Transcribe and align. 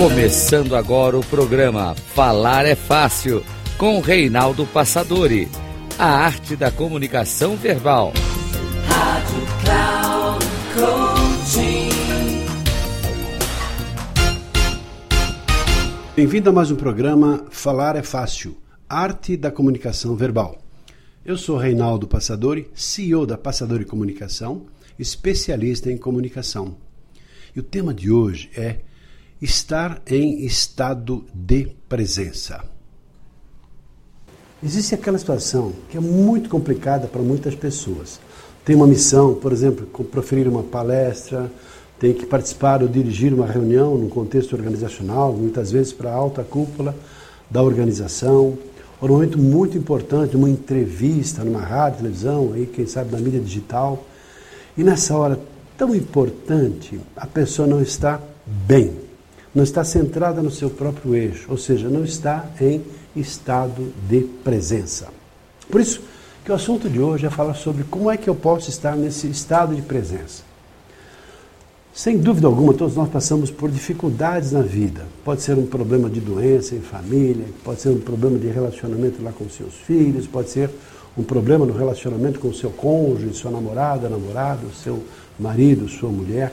Começando 0.00 0.74
agora 0.74 1.18
o 1.18 1.22
programa 1.22 1.94
Falar 1.94 2.64
é 2.64 2.74
Fácil, 2.74 3.44
com 3.76 4.00
Reinaldo 4.00 4.64
Passadori. 4.64 5.46
A 5.98 6.06
arte 6.06 6.56
da 6.56 6.70
comunicação 6.70 7.54
verbal. 7.54 8.14
Rádio 8.86 9.42
Cloud 9.62 10.46
Coaching. 10.74 11.90
Bem-vindo 16.16 16.48
a 16.48 16.52
mais 16.54 16.70
um 16.70 16.76
programa 16.76 17.44
Falar 17.50 17.94
é 17.94 18.02
Fácil, 18.02 18.56
arte 18.88 19.36
da 19.36 19.50
comunicação 19.50 20.16
verbal. 20.16 20.62
Eu 21.22 21.36
sou 21.36 21.58
Reinaldo 21.58 22.08
Passadori, 22.08 22.70
CEO 22.74 23.26
da 23.26 23.36
Passadori 23.36 23.84
Comunicação, 23.84 24.64
especialista 24.98 25.92
em 25.92 25.98
comunicação. 25.98 26.78
E 27.54 27.60
o 27.60 27.62
tema 27.62 27.92
de 27.92 28.10
hoje 28.10 28.48
é 28.56 28.78
estar 29.40 30.02
em 30.06 30.44
estado 30.44 31.24
de 31.32 31.68
presença. 31.88 32.62
Existe 34.62 34.94
aquela 34.94 35.16
situação 35.16 35.72
que 35.88 35.96
é 35.96 36.00
muito 36.00 36.50
complicada 36.50 37.06
para 37.06 37.22
muitas 37.22 37.54
pessoas. 37.54 38.20
Tem 38.62 38.76
uma 38.76 38.86
missão, 38.86 39.34
por 39.34 39.52
exemplo, 39.52 39.86
proferir 40.04 40.46
uma 40.46 40.62
palestra, 40.62 41.50
tem 41.98 42.12
que 42.12 42.26
participar 42.26 42.82
ou 42.82 42.88
dirigir 42.88 43.32
uma 43.32 43.46
reunião 43.46 43.96
num 43.96 44.10
contexto 44.10 44.52
organizacional, 44.54 45.32
muitas 45.32 45.72
vezes 45.72 45.92
para 45.92 46.10
a 46.10 46.14
alta 46.14 46.44
cúpula 46.44 46.94
da 47.50 47.62
organização, 47.62 48.58
ou 49.00 49.08
num 49.08 49.14
momento 49.14 49.38
muito 49.38 49.78
importante, 49.78 50.36
uma 50.36 50.50
entrevista 50.50 51.42
numa 51.42 51.60
rádio, 51.60 52.00
televisão, 52.00 52.52
aí, 52.52 52.66
quem 52.66 52.86
sabe 52.86 53.12
na 53.12 53.18
mídia 53.18 53.40
digital. 53.40 54.04
E 54.76 54.84
nessa 54.84 55.16
hora 55.16 55.40
tão 55.78 55.94
importante, 55.94 57.00
a 57.16 57.26
pessoa 57.26 57.66
não 57.66 57.80
está 57.80 58.20
bem 58.46 58.99
não 59.54 59.64
está 59.64 59.82
centrada 59.84 60.42
no 60.42 60.50
seu 60.50 60.70
próprio 60.70 61.14
eixo, 61.14 61.46
ou 61.48 61.58
seja, 61.58 61.88
não 61.88 62.04
está 62.04 62.46
em 62.60 62.82
estado 63.16 63.92
de 64.08 64.20
presença. 64.44 65.08
Por 65.68 65.80
isso 65.80 66.00
que 66.44 66.52
o 66.52 66.54
assunto 66.54 66.88
de 66.88 67.00
hoje 67.00 67.26
é 67.26 67.30
falar 67.30 67.54
sobre 67.54 67.84
como 67.84 68.10
é 68.10 68.16
que 68.16 68.28
eu 68.28 68.34
posso 68.34 68.70
estar 68.70 68.96
nesse 68.96 69.28
estado 69.28 69.74
de 69.74 69.82
presença. 69.82 70.50
Sem 71.92 72.18
dúvida 72.18 72.46
alguma, 72.46 72.72
todos 72.72 72.94
nós 72.94 73.08
passamos 73.08 73.50
por 73.50 73.68
dificuldades 73.70 74.52
na 74.52 74.62
vida. 74.62 75.02
Pode 75.24 75.42
ser 75.42 75.58
um 75.58 75.66
problema 75.66 76.08
de 76.08 76.20
doença 76.20 76.74
em 76.74 76.80
família, 76.80 77.44
pode 77.64 77.80
ser 77.80 77.88
um 77.88 77.98
problema 77.98 78.38
de 78.38 78.46
relacionamento 78.46 79.22
lá 79.22 79.32
com 79.32 79.48
seus 79.48 79.74
filhos, 79.74 80.26
pode 80.26 80.50
ser 80.50 80.70
um 81.18 81.24
problema 81.24 81.66
no 81.66 81.76
relacionamento 81.76 82.38
com 82.38 82.52
seu 82.52 82.70
cônjuge, 82.70 83.34
sua 83.34 83.50
namorada, 83.50 84.08
namorado, 84.08 84.70
seu 84.72 85.02
marido, 85.38 85.88
sua 85.88 86.08
mulher. 86.08 86.52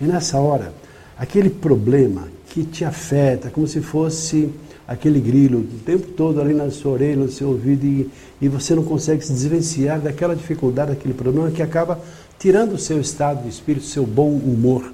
E 0.00 0.04
nessa 0.04 0.38
hora, 0.38 0.72
aquele 1.18 1.50
problema 1.50 2.28
que 2.48 2.64
te 2.64 2.84
afeta, 2.84 3.50
como 3.50 3.66
se 3.66 3.80
fosse 3.80 4.50
aquele 4.86 5.20
grilo 5.20 5.58
o 5.58 5.80
tempo 5.84 6.06
todo 6.12 6.40
ali 6.40 6.54
na 6.54 6.70
sua 6.70 6.92
orelha, 6.92 7.16
no 7.16 7.30
seu 7.30 7.48
ouvido, 7.48 7.84
e, 7.84 8.08
e 8.40 8.48
você 8.48 8.74
não 8.74 8.84
consegue 8.84 9.22
se 9.22 9.32
desvencilhar 9.32 10.00
daquela 10.00 10.34
dificuldade, 10.34 10.92
daquele 10.92 11.12
problema 11.12 11.50
que 11.50 11.62
acaba 11.62 12.00
tirando 12.38 12.72
o 12.74 12.78
seu 12.78 13.00
estado 13.00 13.42
de 13.42 13.48
espírito, 13.48 13.84
seu 13.84 14.06
bom 14.06 14.30
humor. 14.30 14.92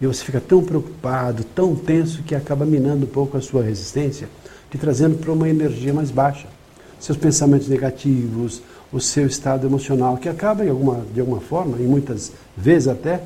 E 0.00 0.06
você 0.06 0.24
fica 0.24 0.40
tão 0.40 0.62
preocupado, 0.62 1.44
tão 1.44 1.74
tenso, 1.76 2.22
que 2.22 2.34
acaba 2.34 2.64
minando 2.64 3.04
um 3.04 3.08
pouco 3.08 3.36
a 3.36 3.40
sua 3.40 3.62
resistência, 3.62 4.28
te 4.70 4.78
trazendo 4.78 5.18
para 5.18 5.32
uma 5.32 5.48
energia 5.48 5.92
mais 5.92 6.10
baixa. 6.10 6.46
Seus 6.98 7.18
pensamentos 7.18 7.68
negativos, 7.68 8.62
o 8.92 9.00
seu 9.00 9.26
estado 9.26 9.66
emocional, 9.66 10.16
que 10.16 10.28
acaba, 10.28 10.64
de 10.64 10.70
alguma, 10.70 11.04
de 11.12 11.20
alguma 11.20 11.40
forma, 11.40 11.76
e 11.78 11.82
muitas 11.82 12.32
vezes 12.56 12.88
até, 12.88 13.20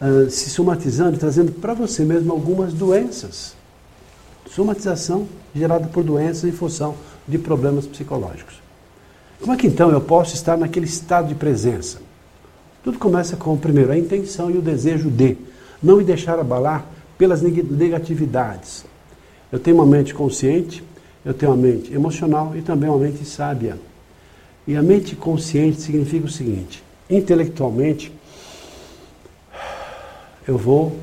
uh, 0.00 0.30
se 0.30 0.50
somatizando, 0.50 1.18
trazendo 1.18 1.52
para 1.52 1.74
você 1.74 2.04
mesmo 2.04 2.32
algumas 2.32 2.72
doenças. 2.72 3.54
Somatização 4.50 5.26
gerada 5.54 5.88
por 5.88 6.02
doenças 6.02 6.44
em 6.44 6.52
função 6.52 6.94
de 7.26 7.38
problemas 7.38 7.86
psicológicos. 7.86 8.62
Como 9.40 9.52
é 9.52 9.56
que 9.56 9.66
então 9.66 9.90
eu 9.90 10.00
posso 10.00 10.34
estar 10.34 10.56
naquele 10.56 10.86
estado 10.86 11.28
de 11.28 11.34
presença? 11.34 11.98
Tudo 12.82 12.98
começa 12.98 13.36
com, 13.36 13.56
primeiro, 13.56 13.92
a 13.92 13.98
intenção 13.98 14.50
e 14.50 14.56
o 14.56 14.62
desejo 14.62 15.10
de 15.10 15.36
não 15.82 15.98
me 15.98 16.04
deixar 16.04 16.38
abalar 16.38 16.86
pelas 17.16 17.42
negatividades. 17.42 18.84
Eu 19.50 19.58
tenho 19.58 19.76
uma 19.76 19.86
mente 19.86 20.14
consciente, 20.14 20.82
eu 21.24 21.34
tenho 21.34 21.52
uma 21.52 21.58
mente 21.60 21.92
emocional 21.92 22.56
e 22.56 22.62
também 22.62 22.88
uma 22.88 22.98
mente 22.98 23.24
sábia. 23.24 23.78
E 24.66 24.76
a 24.76 24.82
mente 24.82 25.16
consciente 25.16 25.80
significa 25.80 26.26
o 26.26 26.30
seguinte: 26.30 26.82
intelectualmente, 27.08 28.12
eu 30.48 30.56
vou 30.56 30.96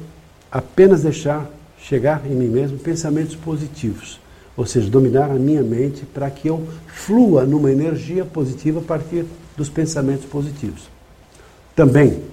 apenas 0.52 1.04
deixar 1.04 1.48
chegar 1.78 2.26
em 2.26 2.34
mim 2.34 2.48
mesmo 2.48 2.80
pensamentos 2.80 3.36
positivos, 3.36 4.20
ou 4.58 4.66
seja, 4.66 4.90
dominar 4.90 5.30
a 5.30 5.36
minha 5.36 5.62
mente 5.62 6.04
para 6.04 6.32
que 6.32 6.48
eu 6.48 6.68
flua 6.88 7.46
numa 7.46 7.72
energia 7.72 8.26
positiva 8.26 8.80
a 8.80 8.84
partir 8.84 9.24
dos 9.56 9.70
pensamentos 9.70 10.26
positivos. 10.26 10.90
Também, 11.76 12.24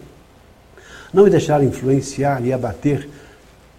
não 1.13 1.25
me 1.25 1.31
deixar 1.31 1.63
influenciar 1.63 2.43
e 2.47 2.51
abater 2.51 3.07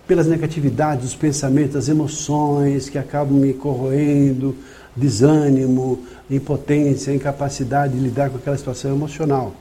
pelas 0.08 0.28
negatividades 0.28 1.06
dos 1.06 1.16
pensamentos, 1.16 1.74
das 1.74 1.90
emoções 1.90 2.88
que 2.88 3.00
acabam 3.00 3.40
me 3.40 3.54
corroendo, 3.54 4.56
desânimo, 4.96 6.04
impotência, 6.30 7.12
incapacidade 7.12 7.96
de 7.96 8.00
lidar 8.00 8.30
com 8.30 8.38
aquela 8.38 8.58
situação 8.58 8.92
emocional 8.92 9.56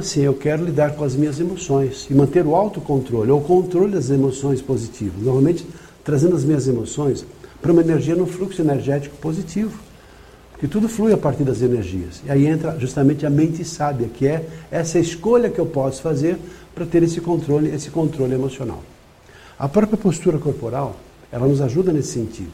assim, 0.00 0.22
eu 0.22 0.34
quero 0.34 0.64
lidar 0.64 0.94
com 0.94 1.04
as 1.04 1.14
minhas 1.14 1.38
emoções 1.40 2.06
e 2.10 2.14
manter 2.14 2.44
o 2.46 2.54
autocontrole, 2.54 3.30
ou 3.30 3.40
o 3.40 3.44
controle 3.44 3.92
das 3.92 4.10
emoções 4.10 4.60
positivas. 4.62 5.22
Normalmente, 5.22 5.66
trazendo 6.04 6.36
as 6.36 6.44
minhas 6.44 6.68
emoções 6.68 7.24
para 7.60 7.72
uma 7.72 7.82
energia 7.82 8.14
no 8.14 8.26
fluxo 8.26 8.62
energético 8.62 9.16
positivo. 9.16 9.78
Porque 10.52 10.66
tudo 10.66 10.88
flui 10.88 11.12
a 11.12 11.16
partir 11.18 11.44
das 11.44 11.60
energias. 11.60 12.22
E 12.24 12.30
aí 12.30 12.46
entra 12.46 12.78
justamente 12.78 13.26
a 13.26 13.30
mente 13.30 13.64
sábia, 13.64 14.08
que 14.08 14.26
é 14.26 14.48
essa 14.70 14.98
escolha 14.98 15.50
que 15.50 15.58
eu 15.58 15.66
posso 15.66 16.00
fazer 16.00 16.38
para 16.74 16.86
ter 16.86 17.02
esse 17.02 17.20
controle, 17.20 17.68
esse 17.68 17.90
controle 17.90 18.34
emocional. 18.34 18.82
A 19.58 19.68
própria 19.68 19.98
postura 19.98 20.38
corporal, 20.38 20.96
ela 21.30 21.46
nos 21.46 21.60
ajuda 21.60 21.92
nesse 21.92 22.12
sentido. 22.12 22.52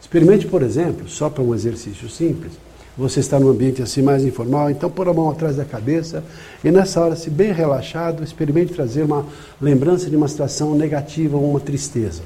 Experimente, 0.00 0.46
por 0.46 0.62
exemplo, 0.62 1.08
só 1.08 1.28
para 1.28 1.42
um 1.42 1.54
exercício 1.54 2.08
simples, 2.08 2.52
você 3.00 3.20
está 3.20 3.40
num 3.40 3.48
ambiente 3.48 3.82
assim 3.82 4.02
mais 4.02 4.24
informal, 4.24 4.70
então 4.70 4.90
pôr 4.90 5.08
a 5.08 5.14
mão 5.14 5.30
atrás 5.30 5.56
da 5.56 5.64
cabeça 5.64 6.22
e 6.62 6.70
nessa 6.70 7.00
hora, 7.00 7.16
se 7.16 7.30
bem 7.30 7.50
relaxado, 7.50 8.22
experimente 8.22 8.74
trazer 8.74 9.02
uma 9.04 9.26
lembrança 9.60 10.10
de 10.10 10.16
uma 10.16 10.28
situação 10.28 10.74
negativa 10.74 11.36
ou 11.36 11.50
uma 11.50 11.60
tristeza. 11.60 12.22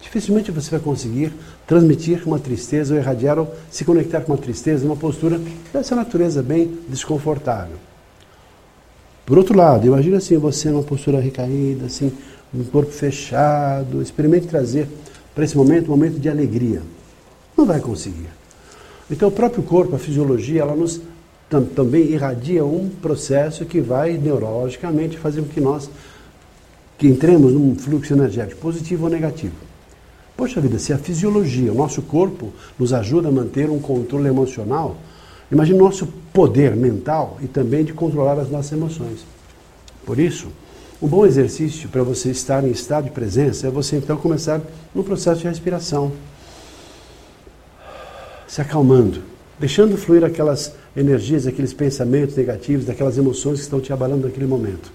Dificilmente 0.00 0.50
você 0.50 0.70
vai 0.70 0.80
conseguir 0.80 1.32
transmitir 1.66 2.26
uma 2.26 2.38
tristeza 2.38 2.94
ou 2.94 3.00
irradiar 3.00 3.38
ou 3.38 3.54
se 3.70 3.84
conectar 3.84 4.22
com 4.22 4.32
uma 4.32 4.38
tristeza 4.38 4.82
numa 4.84 4.96
postura 4.96 5.38
dessa 5.72 5.94
natureza 5.94 6.42
bem 6.42 6.78
desconfortável. 6.88 7.76
Por 9.26 9.36
outro 9.36 9.56
lado, 9.56 9.86
imagine 9.86 10.16
assim 10.16 10.38
você 10.38 10.70
numa 10.70 10.82
postura 10.82 11.20
recaída, 11.20 11.86
assim, 11.86 12.10
um 12.52 12.64
corpo 12.64 12.90
fechado, 12.90 14.02
experimente 14.02 14.46
trazer 14.46 14.88
para 15.34 15.44
esse 15.44 15.56
momento 15.56 15.88
um 15.88 15.90
momento 15.90 16.18
de 16.18 16.28
alegria. 16.28 16.82
Não 17.56 17.66
vai 17.66 17.78
conseguir. 17.78 18.41
Então, 19.12 19.28
o 19.28 19.32
próprio 19.32 19.62
corpo, 19.62 19.94
a 19.94 19.98
fisiologia, 19.98 20.62
ela 20.62 20.74
nos 20.74 21.00
tam, 21.48 21.62
também 21.62 22.04
irradia 22.04 22.64
um 22.64 22.88
processo 22.88 23.66
que 23.66 23.78
vai 23.78 24.16
neurologicamente 24.16 25.18
fazer 25.18 25.42
com 25.42 25.48
que 25.48 25.60
nós 25.60 25.90
que 26.96 27.06
entremos 27.06 27.52
num 27.52 27.74
fluxo 27.76 28.14
energético 28.14 28.60
positivo 28.60 29.04
ou 29.04 29.10
negativo. 29.10 29.52
Poxa 30.34 30.60
vida, 30.62 30.78
se 30.78 30.94
a 30.94 30.98
fisiologia, 30.98 31.70
o 31.70 31.74
nosso 31.74 32.00
corpo, 32.00 32.52
nos 32.78 32.94
ajuda 32.94 33.28
a 33.28 33.32
manter 33.32 33.68
um 33.68 33.78
controle 33.78 34.28
emocional, 34.28 34.96
imagine 35.50 35.78
o 35.78 35.84
nosso 35.84 36.06
poder 36.32 36.74
mental 36.74 37.36
e 37.42 37.46
também 37.46 37.84
de 37.84 37.92
controlar 37.92 38.38
as 38.40 38.48
nossas 38.48 38.72
emoções. 38.72 39.26
Por 40.06 40.18
isso, 40.18 40.48
um 41.02 41.06
bom 41.06 41.26
exercício 41.26 41.88
para 41.90 42.02
você 42.02 42.30
estar 42.30 42.64
em 42.64 42.70
estado 42.70 43.04
de 43.04 43.10
presença 43.10 43.66
é 43.66 43.70
você 43.70 43.96
então 43.96 44.16
começar 44.16 44.60
no 44.94 45.04
processo 45.04 45.40
de 45.40 45.48
respiração 45.48 46.12
se 48.52 48.60
acalmando, 48.60 49.22
deixando 49.58 49.96
fluir 49.96 50.22
aquelas 50.22 50.74
energias, 50.94 51.46
aqueles 51.46 51.72
pensamentos 51.72 52.36
negativos, 52.36 52.84
daquelas 52.84 53.16
emoções 53.16 53.54
que 53.56 53.62
estão 53.62 53.80
te 53.80 53.94
abalando 53.94 54.26
naquele 54.26 54.44
momento. 54.44 54.92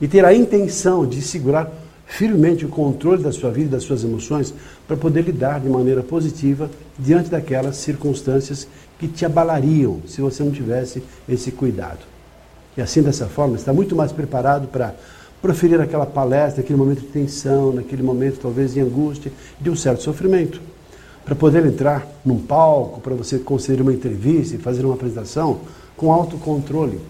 E 0.00 0.06
ter 0.06 0.24
a 0.24 0.32
intenção 0.32 1.04
de 1.04 1.20
segurar 1.20 1.68
firmemente 2.06 2.64
o 2.64 2.68
controle 2.68 3.20
da 3.20 3.32
sua 3.32 3.50
vida 3.50 3.66
e 3.66 3.70
das 3.72 3.82
suas 3.82 4.04
emoções 4.04 4.54
para 4.86 4.96
poder 4.96 5.22
lidar 5.22 5.58
de 5.58 5.68
maneira 5.68 6.00
positiva 6.00 6.70
diante 6.96 7.28
daquelas 7.28 7.74
circunstâncias 7.78 8.68
que 9.00 9.08
te 9.08 9.26
abalariam 9.26 10.00
se 10.06 10.20
você 10.20 10.44
não 10.44 10.52
tivesse 10.52 11.02
esse 11.28 11.50
cuidado. 11.50 12.06
E 12.76 12.80
assim, 12.80 13.02
dessa 13.02 13.26
forma, 13.26 13.56
está 13.56 13.72
muito 13.72 13.96
mais 13.96 14.12
preparado 14.12 14.68
para 14.68 14.94
proferir 15.42 15.80
aquela 15.80 16.06
palestra, 16.06 16.62
naquele 16.62 16.78
momento 16.78 17.00
de 17.00 17.08
tensão, 17.08 17.72
naquele 17.72 18.04
momento 18.04 18.38
talvez 18.40 18.74
de 18.74 18.80
angústia, 18.80 19.32
de 19.60 19.68
um 19.68 19.74
certo 19.74 20.04
sofrimento 20.04 20.60
para 21.24 21.34
poder 21.34 21.64
entrar 21.64 22.06
num 22.24 22.38
palco, 22.38 23.00
para 23.00 23.14
você 23.14 23.38
conceder 23.38 23.80
uma 23.80 23.92
entrevista 23.92 24.56
e 24.56 24.58
fazer 24.58 24.84
uma 24.84 24.94
apresentação 24.94 25.60
com 25.96 26.12
autocontrole. 26.12 27.00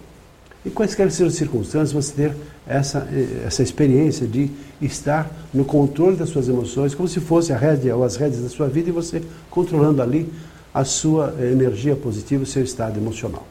em 0.64 0.70
quaisquer 0.70 1.10
sejam 1.10 1.26
as 1.26 1.34
circunstâncias, 1.34 1.92
você 1.92 2.12
ter 2.12 2.36
essa, 2.66 3.08
eh, 3.10 3.44
essa 3.46 3.62
experiência 3.62 4.26
de 4.26 4.48
estar 4.80 5.28
no 5.52 5.64
controle 5.64 6.16
das 6.16 6.28
suas 6.28 6.48
emoções, 6.48 6.94
como 6.94 7.08
se 7.08 7.18
fosse 7.18 7.52
a 7.52 7.56
rédea 7.56 7.96
ou 7.96 8.04
as 8.04 8.16
rédeas 8.16 8.42
da 8.42 8.48
sua 8.48 8.68
vida 8.68 8.88
e 8.88 8.92
você 8.92 9.22
controlando 9.50 10.00
ali 10.00 10.32
a 10.72 10.84
sua 10.84 11.34
eh, 11.38 11.50
energia 11.50 11.96
positiva, 11.96 12.44
o 12.44 12.46
seu 12.46 12.62
estado 12.62 12.98
emocional. 12.98 13.46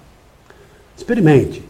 Experimente. 0.98 1.64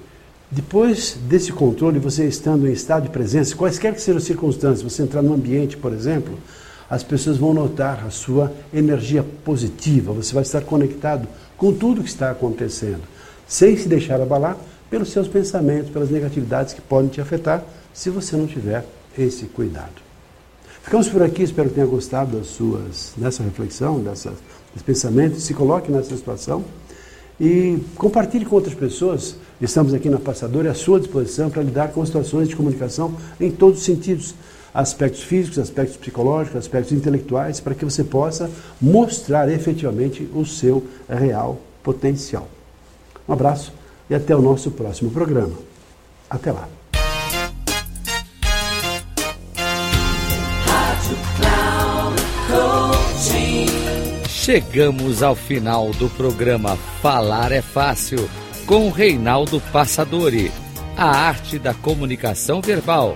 Depois 0.52 1.18
desse 1.30 1.52
controle, 1.54 1.98
você 1.98 2.28
estando 2.28 2.68
em 2.68 2.74
estado 2.74 3.04
de 3.04 3.10
presença, 3.10 3.56
quaisquer 3.56 3.94
que 3.94 4.02
sejam 4.02 4.18
as 4.18 4.26
circunstâncias, 4.26 4.82
você 4.82 5.02
entrar 5.02 5.22
num 5.22 5.34
ambiente, 5.34 5.78
por 5.78 5.94
exemplo, 5.94 6.38
as 6.92 7.04
pessoas 7.04 7.38
vão 7.38 7.54
notar 7.54 8.04
a 8.06 8.10
sua 8.10 8.52
energia 8.74 9.24
positiva, 9.46 10.12
você 10.12 10.34
vai 10.34 10.44
estar 10.44 10.60
conectado 10.60 11.26
com 11.56 11.72
tudo 11.72 12.04
que 12.04 12.10
está 12.10 12.30
acontecendo, 12.30 13.00
sem 13.48 13.78
se 13.78 13.88
deixar 13.88 14.20
abalar 14.20 14.58
pelos 14.90 15.10
seus 15.10 15.26
pensamentos, 15.26 15.90
pelas 15.90 16.10
negatividades 16.10 16.74
que 16.74 16.82
podem 16.82 17.10
te 17.10 17.22
afetar 17.22 17.64
se 17.94 18.10
você 18.10 18.36
não 18.36 18.46
tiver 18.46 18.86
esse 19.18 19.46
cuidado. 19.46 20.02
Ficamos 20.84 21.08
por 21.08 21.24
aqui, 21.24 21.44
espero 21.44 21.70
que 21.70 21.76
tenha 21.76 21.88
gostado 21.88 22.38
das 22.38 22.48
suas, 22.48 23.14
dessa 23.16 23.42
reflexão, 23.42 24.02
dessa, 24.02 24.34
desse 24.74 24.84
pensamento, 24.84 25.40
se 25.40 25.54
coloque 25.54 25.90
nessa 25.90 26.18
situação 26.18 26.66
e 27.40 27.80
compartilhe 27.96 28.44
com 28.44 28.56
outras 28.58 28.76
pessoas. 28.76 29.38
Estamos 29.62 29.94
aqui 29.94 30.10
na 30.10 30.20
Passadora 30.20 30.72
à 30.72 30.74
sua 30.74 31.00
disposição 31.00 31.50
para 31.50 31.64
lidar 31.64 31.94
com 31.94 32.06
situações 32.06 32.50
de 32.50 32.56
comunicação 32.58 33.16
em 33.40 33.50
todos 33.50 33.80
os 33.80 33.86
sentidos, 33.86 34.36
aspectos 34.74 35.24
físicos, 35.24 35.60
aspectos 35.60 35.98
psicológicos, 35.98 36.58
aspectos 36.58 36.92
intelectuais, 36.94 37.60
para 37.60 37.76
que 37.76 37.86
você 37.86 38.04
possa 38.04 38.50
mostrar 38.82 39.50
efetivamente 39.50 40.28
o 40.34 40.46
seu 40.46 40.86
real 41.10 41.60
potencial. 41.84 42.48
Um 43.28 43.34
abraço 43.34 43.74
e 44.10 44.16
até 44.16 44.36
o 44.36 44.42
nosso 44.42 44.72
próximo 44.72 45.12
programa. 45.12 45.56
Até 46.30 46.52
lá. 46.52 46.68
Chegamos 54.28 55.22
ao 55.22 55.36
final 55.36 55.92
do 55.92 56.10
programa 56.10 56.76
Falar 57.02 57.52
é 57.52 57.62
Fácil 57.62 58.30
com 58.66 58.90
Reinaldo 58.90 59.62
Passadori. 59.72 60.52
A 60.98 61.06
arte 61.06 61.58
da 61.60 61.74
comunicação 61.74 62.62
verbal. 62.62 63.16